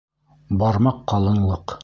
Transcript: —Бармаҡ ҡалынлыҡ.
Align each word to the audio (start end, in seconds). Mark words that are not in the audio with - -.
—Бармаҡ 0.63 1.05
ҡалынлыҡ. 1.13 1.79